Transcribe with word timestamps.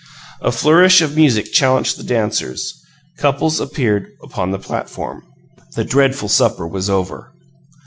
A 0.41 0.51
flourish 0.51 0.99
of 1.03 1.15
music 1.15 1.53
challenged 1.53 1.95
the 1.95 2.03
dancers. 2.03 2.73
Couples 3.19 3.59
appeared 3.59 4.07
upon 4.23 4.49
the 4.49 4.57
platform. 4.57 5.21
The 5.75 5.83
dreadful 5.85 6.27
supper 6.27 6.67
was 6.67 6.89
over. 6.89 7.31